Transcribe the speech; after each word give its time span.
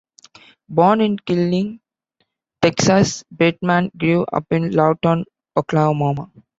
Born 0.67 0.99
in 1.01 1.17
Killeen, 1.17 1.79
Texas, 2.59 3.23
Bateman 3.31 3.91
grew 3.95 4.23
up 4.33 4.45
in 4.49 4.71
Lawton, 4.71 5.25
Oklahoma. 5.55 6.31